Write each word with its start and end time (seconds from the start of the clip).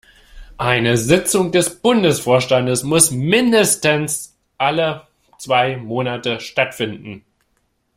Eine 0.57 0.97
Sitzung 0.97 1.51
des 1.51 1.79
Bundesvorstandes 1.79 2.81
muss 2.81 3.11
mindestens 3.11 4.35
alle 4.57 5.05
zwei 5.37 5.77
Monate 5.77 6.39
stattfinden. 6.39 7.23